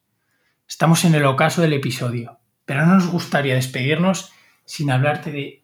Estamos 0.67 1.05
en 1.05 1.13
el 1.13 1.25
ocaso 1.25 1.61
del 1.61 1.73
episodio, 1.73 2.39
pero 2.65 2.85
no 2.85 2.95
nos 2.95 3.07
gustaría 3.07 3.55
despedirnos 3.55 4.31
sin 4.65 4.91
hablarte 4.91 5.31
de 5.31 5.63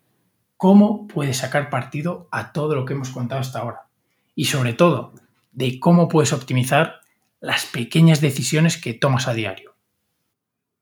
cómo 0.57 1.07
puedes 1.07 1.37
sacar 1.37 1.69
partido 1.69 2.27
a 2.31 2.51
todo 2.51 2.75
lo 2.75 2.85
que 2.85 2.93
hemos 2.93 3.09
contado 3.09 3.41
hasta 3.41 3.59
ahora. 3.59 3.87
Y 4.35 4.45
sobre 4.45 4.73
todo, 4.73 5.13
de 5.51 5.79
cómo 5.79 6.07
puedes 6.07 6.33
optimizar 6.33 6.99
las 7.39 7.65
pequeñas 7.65 8.21
decisiones 8.21 8.77
que 8.77 8.93
tomas 8.93 9.27
a 9.27 9.33
diario. 9.33 9.75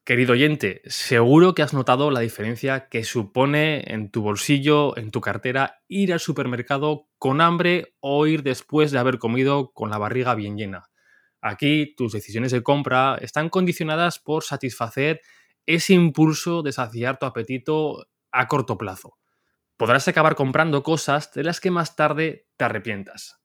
Querido 0.04 0.34
oyente, 0.34 0.82
seguro 0.86 1.54
que 1.54 1.62
has 1.62 1.74
notado 1.74 2.12
la 2.12 2.22
diferencia 2.22 2.88
que 2.88 3.04
supone 3.04 3.84
en 3.88 4.10
tu 4.10 4.22
bolsillo, 4.22 4.98
en 4.98 5.12
tu 5.12 5.20
cartera, 5.20 5.82
ir 5.90 6.14
al 6.14 6.22
supermercado 6.22 7.10
con 7.18 7.42
hambre 7.42 7.94
o 8.00 8.26
ir 8.26 8.42
después 8.42 8.92
de 8.92 9.00
haber 9.00 9.20
comido 9.20 9.74
con 9.74 9.90
la 9.90 9.98
barriga 9.98 10.34
bien 10.34 10.58
llena. 10.58 10.90
Aquí 11.42 11.94
tus 11.98 12.14
decisiones 12.14 12.54
de 12.54 12.64
compra 12.64 13.18
están 13.22 13.50
condicionadas 13.50 14.18
por 14.18 14.44
satisfacer 14.44 15.20
ese 15.68 15.94
impulso 15.94 16.64
de 16.64 16.72
saciar 16.72 17.20
tu 17.20 17.28
apetito 17.28 18.08
a 18.32 18.48
corto 18.48 18.78
plazo. 18.78 19.18
Podrás 19.76 20.08
acabar 20.08 20.36
comprando 20.36 20.82
cosas 20.82 21.32
de 21.34 21.44
las 21.44 21.60
que 21.60 21.70
más 21.70 21.96
tarde 21.96 22.48
te 22.58 22.66
arrepientas. 22.66 23.40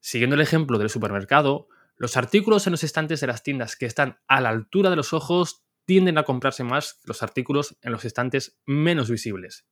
Siguiendo 0.00 0.34
el 0.34 0.42
ejemplo 0.42 0.78
del 0.78 0.90
supermercado, 0.90 1.68
los 1.96 2.16
artículos 2.16 2.66
en 2.66 2.72
los 2.72 2.82
estantes 2.82 3.20
de 3.20 3.28
las 3.28 3.42
tiendas 3.42 3.76
que 3.76 3.86
están 3.86 4.18
a 4.26 4.40
la 4.40 4.48
altura 4.48 4.90
de 4.90 4.96
los 4.96 5.12
ojos 5.12 5.64
tienden 5.84 6.18
a 6.18 6.24
comprarse 6.24 6.64
más 6.64 6.94
que 6.94 7.06
los 7.06 7.22
artículos 7.22 7.76
en 7.82 7.92
los 7.92 8.04
estantes 8.04 8.58
menos 8.66 9.08
visibles. 9.08 9.66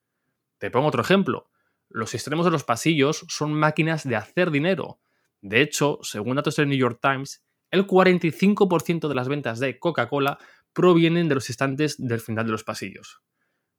Te 0.58 0.70
pongo 0.70 0.88
otro 0.88 1.02
ejemplo. 1.02 1.50
Los 1.88 2.14
extremos 2.14 2.44
de 2.44 2.52
los 2.52 2.64
pasillos 2.64 3.25
son 3.28 3.52
máquinas 3.52 4.08
de 4.08 4.16
hacer 4.16 4.50
dinero. 4.50 5.00
De 5.40 5.61
hecho, 5.61 5.99
según 6.02 6.37
datos 6.37 6.56
del 6.56 6.68
New 6.68 6.78
York 6.78 6.99
Times, 7.02 7.44
el 7.70 7.87
45% 7.87 9.08
de 9.08 9.14
las 9.14 9.28
ventas 9.28 9.58
de 9.58 9.78
Coca-Cola 9.78 10.38
provienen 10.74 11.28
de 11.28 11.36
los 11.36 11.48
estantes 11.48 11.96
del 11.98 12.20
final 12.20 12.46
de 12.46 12.52
los 12.52 12.64
pasillos. 12.64 13.22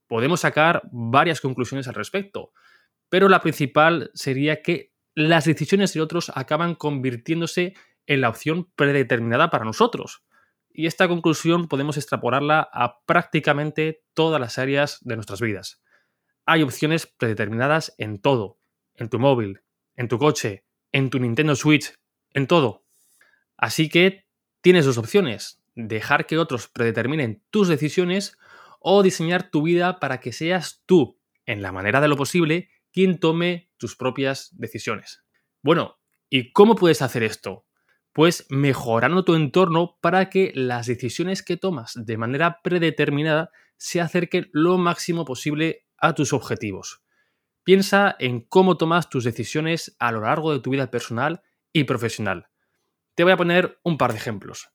Podemos 0.07 0.41
sacar 0.41 0.81
varias 0.91 1.41
conclusiones 1.41 1.87
al 1.87 1.95
respecto, 1.95 2.51
pero 3.09 3.29
la 3.29 3.41
principal 3.41 4.11
sería 4.13 4.61
que 4.61 4.93
las 5.13 5.45
decisiones 5.45 5.93
de 5.93 6.01
otros 6.01 6.31
acaban 6.35 6.75
convirtiéndose 6.75 7.73
en 8.07 8.21
la 8.21 8.29
opción 8.29 8.71
predeterminada 8.75 9.49
para 9.49 9.65
nosotros. 9.65 10.23
Y 10.69 10.87
esta 10.87 11.07
conclusión 11.07 11.67
podemos 11.67 11.97
extrapolarla 11.97 12.69
a 12.71 12.99
prácticamente 13.05 14.03
todas 14.13 14.41
las 14.41 14.57
áreas 14.57 14.99
de 15.01 15.15
nuestras 15.15 15.39
vidas. 15.41 15.81
Hay 16.45 16.61
opciones 16.61 17.07
predeterminadas 17.07 17.95
en 17.97 18.19
todo, 18.19 18.59
en 18.95 19.09
tu 19.09 19.17
móvil, 19.19 19.61
en 19.95 20.07
tu 20.07 20.19
coche, 20.19 20.65
en 20.91 21.09
tu 21.09 21.19
Nintendo 21.19 21.55
Switch, 21.55 21.93
en 22.33 22.47
todo. 22.47 22.85
Así 23.57 23.89
que 23.89 24.25
tienes 24.61 24.85
dos 24.85 24.97
opciones, 24.97 25.61
dejar 25.75 26.25
que 26.25 26.37
otros 26.37 26.67
predeterminen 26.67 27.43
tus 27.49 27.67
decisiones 27.67 28.37
o 28.79 29.03
diseñar 29.03 29.49
tu 29.51 29.61
vida 29.63 29.99
para 29.99 30.19
que 30.19 30.33
seas 30.33 30.83
tú, 30.85 31.19
en 31.45 31.61
la 31.61 31.71
manera 31.71 32.01
de 32.01 32.07
lo 32.07 32.17
posible, 32.17 32.69
quien 32.91 33.19
tome 33.19 33.71
tus 33.77 33.95
propias 33.95 34.49
decisiones. 34.57 35.23
Bueno, 35.61 35.99
¿y 36.29 36.51
cómo 36.53 36.75
puedes 36.75 37.01
hacer 37.01 37.23
esto? 37.23 37.65
pues 38.15 38.47
mejorando 38.49 39.25
tu 39.25 39.35
entorno 39.35 39.97
para 39.99 40.29
que 40.29 40.53
las 40.55 40.87
decisiones 40.87 41.43
que 41.43 41.57
tomas 41.57 41.91
de 41.97 42.15
manera 42.15 42.61
predeterminada 42.63 43.51
se 43.75 43.99
acerquen 43.99 44.49
lo 44.53 44.77
máximo 44.77 45.25
posible 45.25 45.85
a 45.97 46.15
tus 46.15 46.31
objetivos. 46.31 47.03
Piensa 47.65 48.15
en 48.17 48.39
cómo 48.39 48.77
tomas 48.77 49.09
tus 49.09 49.25
decisiones 49.25 49.97
a 49.99 50.13
lo 50.13 50.21
largo 50.21 50.53
de 50.53 50.61
tu 50.61 50.69
vida 50.69 50.89
personal 50.89 51.41
y 51.73 51.83
profesional. 51.83 52.47
Te 53.15 53.25
voy 53.25 53.33
a 53.33 53.37
poner 53.37 53.79
un 53.83 53.97
par 53.97 54.13
de 54.13 54.19
ejemplos. 54.19 54.69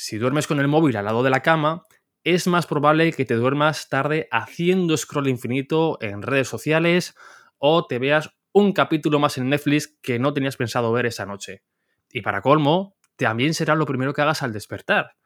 Si 0.00 0.16
duermes 0.16 0.46
con 0.46 0.60
el 0.60 0.68
móvil 0.68 0.96
al 0.96 1.06
lado 1.06 1.24
de 1.24 1.30
la 1.30 1.42
cama, 1.42 1.82
es 2.22 2.46
más 2.46 2.68
probable 2.68 3.12
que 3.12 3.24
te 3.24 3.34
duermas 3.34 3.88
tarde 3.88 4.28
haciendo 4.30 4.96
scroll 4.96 5.26
infinito 5.26 5.98
en 6.00 6.22
redes 6.22 6.46
sociales 6.46 7.16
o 7.58 7.84
te 7.84 7.98
veas 7.98 8.30
un 8.52 8.72
capítulo 8.72 9.18
más 9.18 9.38
en 9.38 9.48
Netflix 9.48 9.98
que 10.00 10.20
no 10.20 10.32
tenías 10.32 10.56
pensado 10.56 10.92
ver 10.92 11.06
esa 11.06 11.26
noche. 11.26 11.64
Y 12.12 12.20
para 12.20 12.42
colmo, 12.42 12.96
también 13.16 13.54
será 13.54 13.74
lo 13.74 13.86
primero 13.86 14.14
que 14.14 14.22
hagas 14.22 14.44
al 14.44 14.52
despertar. 14.52 15.16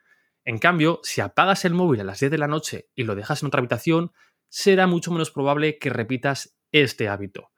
En 0.43 0.57
cambio, 0.57 1.00
si 1.02 1.21
apagas 1.21 1.67
el 1.67 1.75
móvil 1.75 2.00
a 2.00 2.05
las 2.05 2.21
10 2.21 2.33
de 2.33 2.38
la 2.38 2.49
noche 2.49 2.88
y 2.95 3.02
lo 3.02 3.14
dejas 3.14 3.43
en 3.43 3.49
otra 3.49 3.59
habitación, 3.59 4.12
será 4.49 4.87
mucho 4.87 5.12
menos 5.12 5.31
probable 5.31 5.76
que 5.79 5.91
repitas 5.91 6.57
este 6.71 7.11
hábito. 7.11 7.50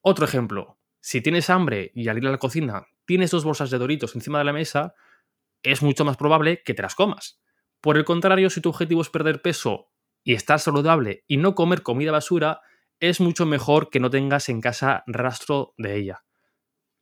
Otro 0.00 0.24
ejemplo, 0.24 0.78
si 1.00 1.20
tienes 1.20 1.50
hambre 1.50 1.90
y 1.94 2.08
al 2.08 2.16
ir 2.16 2.26
a 2.26 2.30
la 2.30 2.38
cocina 2.38 2.86
tienes 3.04 3.30
dos 3.30 3.44
bolsas 3.44 3.68
de 3.68 3.76
doritos 3.76 4.14
encima 4.14 4.38
de 4.38 4.44
la 4.44 4.54
mesa, 4.54 4.94
es 5.72 5.82
mucho 5.82 6.04
más 6.04 6.16
probable 6.16 6.62
que 6.64 6.74
te 6.74 6.82
las 6.82 6.94
comas. 6.94 7.40
Por 7.80 7.96
el 7.96 8.04
contrario, 8.04 8.50
si 8.50 8.60
tu 8.60 8.68
objetivo 8.68 9.02
es 9.02 9.10
perder 9.10 9.42
peso 9.42 9.90
y 10.22 10.34
estar 10.34 10.60
saludable 10.60 11.24
y 11.26 11.36
no 11.36 11.54
comer 11.54 11.82
comida 11.82 12.12
basura, 12.12 12.60
es 13.00 13.20
mucho 13.20 13.46
mejor 13.46 13.90
que 13.90 14.00
no 14.00 14.10
tengas 14.10 14.48
en 14.48 14.60
casa 14.60 15.02
rastro 15.06 15.74
de 15.76 15.96
ella. 15.96 16.24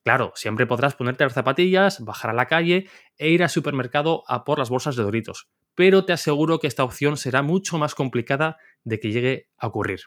Claro, 0.03 0.33
siempre 0.35 0.67
podrás 0.67 0.95
ponerte 0.95 1.25
las 1.25 1.33
zapatillas, 1.33 2.05
bajar 2.05 2.31
a 2.31 2.35
la 2.35 2.47
calle 2.47 2.89
e 3.17 3.31
ir 3.31 3.43
al 3.43 3.49
supermercado 3.49 4.23
a 4.29 4.45
por 4.45 4.59
las 4.59 4.69
bolsas 4.69 4.97
de 4.97 5.03
Doritos, 5.03 5.49
pero 5.75 6.05
te 6.05 6.13
aseguro 6.13 6.59
que 6.59 6.67
esta 6.67 6.85
opción 6.85 7.17
será 7.17 7.43
mucho 7.43 7.79
más 7.79 7.95
complicada 7.95 8.59
de 8.83 9.01
que 9.01 9.13
llegue 9.13 9.49
a 9.57 9.69
ocurrir. 9.69 10.01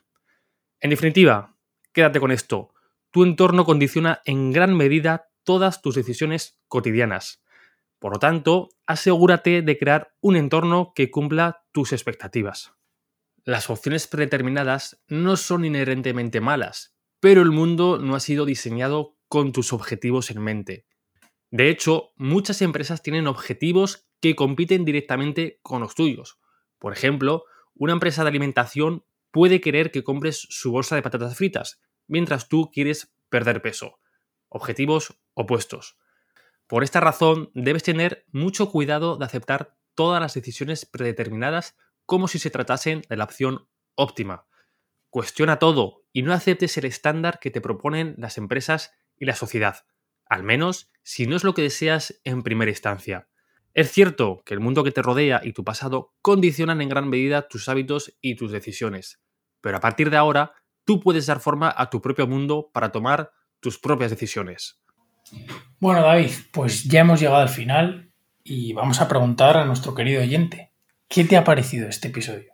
En 0.80 0.92
definitiva, 0.92 1.56
quédate 1.94 2.20
con 2.20 2.32
esto. 2.32 2.74
Tu 3.12 3.24
entorno 3.24 3.66
condiciona 3.66 4.22
en 4.26 4.52
gran 4.52 4.76
medida 4.76 5.30
todas 5.44 5.82
tus 5.82 5.96
decisiones 5.96 6.60
cotidianas. 6.68 7.42
Por 8.00 8.14
lo 8.14 8.20
tanto, 8.20 8.70
asegúrate 8.86 9.62
de 9.62 9.78
crear 9.78 10.14
un 10.22 10.36
entorno 10.36 10.94
que 10.96 11.10
cumpla 11.10 11.64
tus 11.72 11.94
expectativas. 11.94 12.74
Las 13.44 13.70
opciones 13.70 14.08
predeterminadas 14.08 15.04
no 15.08 15.38
son 15.38 15.66
inherentemente 15.66 16.42
malas, 16.42 16.96
pero 17.20 17.42
el 17.42 17.52
mundo 17.52 17.98
no 17.98 18.16
ha 18.16 18.20
sido 18.20 18.46
diseñado 18.46 19.18
con 19.28 19.52
tus 19.52 19.74
objetivos 19.74 20.30
en 20.32 20.42
mente. 20.42 20.86
De 21.50 21.70
hecho, 21.70 22.12
muchas 22.18 22.62
empresas 22.62 23.02
tienen 23.02 23.26
objetivos 23.26 24.08
que 24.20 24.36
compiten 24.36 24.86
directamente 24.86 25.60
con 25.62 25.82
los 25.82 25.96
tuyos. 25.96 26.40
Por 26.78 26.94
ejemplo, 26.94 27.46
una 27.74 27.94
empresa 27.94 28.24
de 28.24 28.30
alimentación 28.30 29.06
puede 29.32 29.62
querer 29.62 29.92
que 29.92 30.04
compres 30.04 30.46
su 30.50 30.72
bolsa 30.72 30.96
de 30.96 31.02
patatas 31.02 31.38
fritas, 31.38 31.80
mientras 32.08 32.50
tú 32.50 32.70
quieres 32.72 33.14
perder 33.30 33.62
peso. 33.62 34.00
Objetivos 34.50 35.20
opuestos. 35.34 35.98
Por 36.68 36.84
esta 36.84 37.00
razón, 37.00 37.50
debes 37.54 37.84
tener 37.84 38.26
mucho 38.32 38.70
cuidado 38.70 39.18
de 39.18 39.26
aceptar 39.26 39.78
todas 39.96 40.22
las 40.22 40.34
decisiones 40.34 40.86
predeterminadas 40.86 41.76
como 42.06 42.28
si 42.28 42.40
se 42.40 42.50
tratasen 42.50 43.02
de 43.10 43.18
la 43.18 43.24
opción 43.24 43.68
óptima. 43.96 44.46
Cuestiona 45.10 45.60
todo 45.60 46.04
y 46.12 46.22
no 46.22 46.34
aceptes 46.34 46.78
el 46.78 46.86
estándar 46.86 47.40
que 47.40 47.52
te 47.52 47.62
proponen 47.62 48.16
las 48.18 48.38
empresas 48.38 48.94
y 49.18 49.26
la 49.26 49.36
sociedad, 49.36 49.86
al 50.26 50.44
menos 50.44 50.92
si 51.04 51.26
no 51.26 51.36
es 51.38 51.44
lo 51.44 51.54
que 51.54 51.62
deseas 51.62 52.20
en 52.26 52.44
primera 52.44 52.70
instancia. 52.72 53.30
Es 53.74 53.92
cierto 53.92 54.42
que 54.46 54.54
el 54.54 54.60
mundo 54.60 54.84
que 54.84 54.92
te 54.92 55.02
rodea 55.02 55.40
y 55.44 55.54
tu 55.54 55.64
pasado 55.64 56.14
condicionan 56.22 56.82
en 56.82 56.90
gran 56.90 57.08
medida 57.08 57.48
tus 57.48 57.70
hábitos 57.70 58.18
y 58.22 58.36
tus 58.36 58.52
decisiones, 58.52 59.22
pero 59.62 59.78
a 59.78 59.80
partir 59.82 60.10
de 60.10 60.18
ahora 60.18 60.54
tú 60.84 61.00
puedes 61.00 61.28
dar 61.28 61.40
forma 61.40 61.74
a 61.76 61.90
tu 61.90 62.02
propio 62.02 62.28
mundo 62.28 62.70
para 62.74 62.92
tomar 62.92 63.32
tus 63.60 63.80
propias 63.80 64.12
decisiones. 64.12 64.82
Bueno, 65.80 66.02
David, 66.02 66.32
pues 66.52 66.84
ya 66.84 67.02
hemos 67.02 67.20
llegado 67.20 67.42
al 67.42 67.50
final 67.50 68.12
y 68.44 68.74
vamos 68.74 69.02
a 69.02 69.08
preguntar 69.08 69.58
a 69.58 69.66
nuestro 69.66 69.94
querido 69.94 70.22
oyente, 70.22 70.72
¿qué 71.08 71.24
te 71.24 71.38
ha 71.38 71.44
parecido 71.44 71.88
este 71.88 72.08
episodio? 72.08 72.54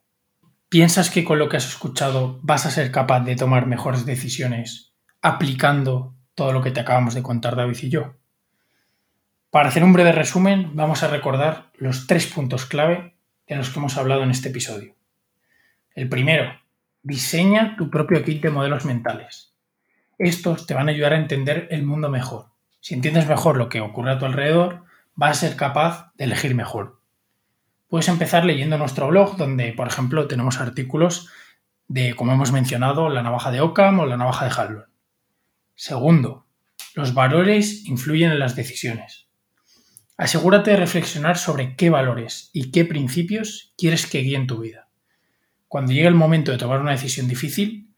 ¿Piensas 0.70 1.10
que 1.10 1.24
con 1.24 1.40
lo 1.40 1.50
que 1.50 1.58
has 1.58 1.68
escuchado 1.68 2.40
vas 2.42 2.66
a 2.66 2.72
ser 2.72 2.92
capaz 2.92 3.22
de 3.22 3.36
tomar 3.36 3.68
mejores 3.68 4.06
decisiones 4.06 4.94
aplicando 5.24 6.14
todo 6.36 6.52
lo 6.52 6.62
que 6.62 6.72
te 6.72 6.82
acabamos 6.82 7.14
de 7.14 7.24
contar 7.24 7.56
David 7.56 7.78
y 7.82 7.90
yo. 7.90 8.16
Para 9.50 9.70
hacer 9.70 9.84
un 9.84 9.94
breve 9.94 10.12
resumen, 10.12 10.76
vamos 10.76 11.04
a 11.04 11.08
recordar 11.08 11.72
los 11.76 12.08
tres 12.08 12.28
puntos 12.28 12.66
clave 12.66 13.16
de 13.48 13.56
los 13.56 13.70
que 13.70 13.80
hemos 13.80 13.98
hablado 13.98 14.24
en 14.24 14.32
este 14.32 14.50
episodio. 14.50 14.96
El 15.96 16.10
primero, 16.10 16.52
diseña 17.04 17.76
tu 17.78 17.90
propio 17.90 18.24
kit 18.24 18.42
de 18.42 18.50
modelos 18.50 18.84
mentales. 18.86 19.54
Estos 20.18 20.66
te 20.66 20.74
van 20.74 20.90
a 20.90 20.92
ayudar 20.92 21.14
a 21.14 21.18
entender 21.18 21.68
el 21.72 21.84
mundo 21.84 22.10
mejor. 22.10 22.48
Si 22.84 22.96
entiendes 22.96 23.30
mejor 23.30 23.56
lo 23.56 23.70
que 23.70 23.80
ocurre 23.80 24.12
a 24.12 24.20
tu 24.20 24.26
alrededor, 24.26 24.84
vas 25.16 25.38
a 25.38 25.48
ser 25.48 25.56
capaz 25.56 26.12
de 26.18 26.26
elegir 26.26 26.54
mejor. 26.54 27.00
Puedes 27.88 28.10
empezar 28.10 28.44
leyendo 28.44 28.78
nuestro 28.78 29.08
blog, 29.08 29.38
donde, 29.38 29.72
por 29.72 29.88
ejemplo, 29.88 30.28
tenemos 30.28 30.60
artículos 30.60 31.30
de, 31.88 32.14
como 32.14 32.34
hemos 32.34 32.52
mencionado, 32.52 33.08
la 33.08 33.24
navaja 33.24 33.52
de 33.52 33.62
Occam 33.62 34.00
o 34.00 34.06
la 34.06 34.18
navaja 34.18 34.44
de 34.44 34.52
Halloran. 34.52 34.90
Segundo, 35.76 36.46
los 36.94 37.14
valores 37.14 37.86
influyen 37.86 38.34
en 38.34 38.40
las 38.40 38.58
decisiones. 38.58 39.30
Asegúrate 40.18 40.72
de 40.72 40.78
reflexionar 40.78 41.38
sobre 41.38 41.78
qué 41.78 41.90
valores 41.90 42.50
y 42.52 42.70
qué 42.72 42.84
principios 42.84 43.74
quieres 43.78 44.08
que 44.08 44.20
guíen 44.20 44.46
tu 44.46 44.60
vida. 44.60 44.90
Cuando 45.70 45.94
llegue 45.94 46.10
el 46.10 46.16
momento 46.16 46.52
de 46.52 46.58
tomar 46.58 46.82
una 46.82 46.92
decisión 46.92 47.30
difícil, 47.30 47.96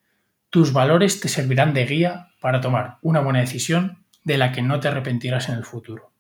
tus 0.52 0.74
valores 0.74 1.22
te 1.22 1.28
servirán 1.28 1.74
de 1.74 1.88
guía 1.88 2.28
para 2.40 2.62
tomar 2.62 3.00
una 3.02 3.22
buena 3.22 3.40
decisión 3.40 4.05
de 4.26 4.38
la 4.38 4.52
que 4.52 4.62
no 4.62 4.82
te 4.82 4.90
arrepentirás 4.90 5.48
en 5.48 5.56
el 5.56 5.64
futuro. 5.64 6.12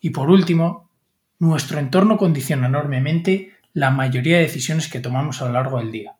Y 0.00 0.10
por 0.10 0.30
último, 0.30 0.90
nuestro 1.38 1.78
entorno 1.78 2.16
condiciona 2.16 2.66
enormemente 2.66 3.52
la 3.72 3.90
mayoría 3.90 4.38
de 4.38 4.44
decisiones 4.44 4.88
que 4.88 5.00
tomamos 5.00 5.40
a 5.40 5.46
lo 5.46 5.52
largo 5.52 5.78
del 5.78 5.92
día, 5.92 6.16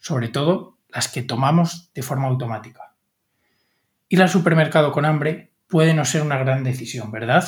sobre 0.00 0.28
todo 0.28 0.78
las 0.88 1.08
que 1.08 1.22
tomamos 1.22 1.92
de 1.94 2.02
forma 2.02 2.28
automática. 2.28 2.94
Ir 4.08 4.22
al 4.22 4.30
supermercado 4.30 4.90
con 4.90 5.04
hambre 5.04 5.52
puede 5.68 5.92
no 5.92 6.06
ser 6.06 6.22
una 6.22 6.38
gran 6.38 6.64
decisión, 6.64 7.12
¿verdad? 7.12 7.46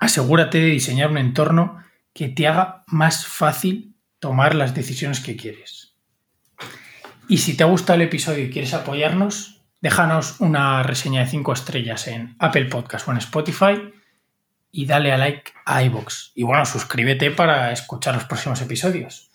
Asegúrate 0.00 0.58
de 0.58 0.66
diseñar 0.66 1.10
un 1.10 1.18
entorno 1.18 1.78
que 2.12 2.28
te 2.28 2.48
haga 2.48 2.82
más 2.88 3.26
fácil 3.26 3.94
tomar 4.18 4.56
las 4.56 4.74
decisiones 4.74 5.20
que 5.20 5.36
quieres. 5.36 5.94
Y 7.28 7.38
si 7.38 7.56
te 7.56 7.62
ha 7.62 7.66
gustado 7.66 7.94
el 7.94 8.08
episodio 8.08 8.44
y 8.44 8.50
quieres 8.50 8.74
apoyarnos, 8.74 9.61
déjanos 9.82 10.40
una 10.40 10.82
reseña 10.82 11.20
de 11.20 11.26
5 11.26 11.52
estrellas 11.52 12.06
en 12.06 12.36
Apple 12.38 12.66
Podcast 12.66 13.06
o 13.06 13.10
en 13.10 13.18
Spotify 13.18 13.92
y 14.70 14.86
dale 14.86 15.12
a 15.12 15.18
like 15.18 15.52
a 15.66 15.82
iVoox. 15.82 16.30
Y 16.34 16.44
bueno, 16.44 16.64
suscríbete 16.64 17.30
para 17.32 17.72
escuchar 17.72 18.14
los 18.14 18.24
próximos 18.24 18.62
episodios. 18.62 19.30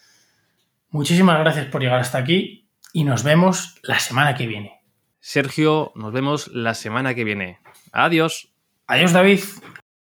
Muchísimas 0.89 1.38
gracias 1.39 1.68
por 1.68 1.82
llegar 1.82 2.00
hasta 2.00 2.18
aquí 2.18 2.70
y 2.94 3.04
nos 3.04 3.24
vemos 3.24 3.75
la 3.84 4.00
semana 4.00 4.36
que 4.36 4.48
viene. 4.48 4.82
Sergio, 5.20 5.92
nos 5.96 6.13
vemos 6.13 6.48
la 6.48 6.74
semana 6.74 7.13
que 7.13 7.25
viene. 7.25 7.60
Adiós. 7.92 8.50
Adiós, 8.88 9.12
David. 9.12 9.42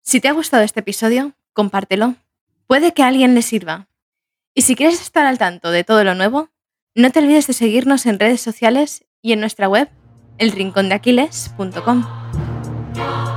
Si 0.01 0.19
te 0.19 0.27
ha 0.27 0.33
gustado 0.33 0.63
este 0.63 0.81
episodio, 0.81 1.31
compártelo. 1.53 2.15
Puede 2.67 2.93
que 2.93 3.03
a 3.03 3.07
alguien 3.07 3.33
le 3.33 3.41
sirva. 3.41 3.87
Y 4.53 4.63
si 4.63 4.75
quieres 4.75 5.01
estar 5.01 5.25
al 5.25 5.37
tanto 5.37 5.71
de 5.71 5.85
todo 5.85 6.03
lo 6.03 6.15
nuevo, 6.15 6.49
no 6.95 7.11
te 7.11 7.19
olvides 7.19 7.47
de 7.47 7.53
seguirnos 7.53 8.05
en 8.05 8.19
redes 8.19 8.41
sociales 8.41 9.05
y 9.21 9.31
en 9.31 9.39
nuestra 9.39 9.69
web, 9.69 9.89
elrincondeaquiles.com. 10.43 13.32